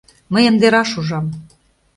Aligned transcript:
Мый 0.31 0.43
ынде 0.51 0.67
раш 0.73 0.91
ужам. 0.99 1.25